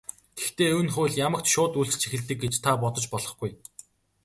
Гэхдээ 0.39 0.69
энэ 0.79 0.93
хууль 0.93 1.19
ямагт 1.27 1.47
шууд 1.53 1.73
үйлчилж 1.79 2.03
эхэлдэг 2.05 2.37
гэж 2.43 2.53
та 2.63 2.71
бодож 2.81 3.05
болохгүй. 3.13 3.51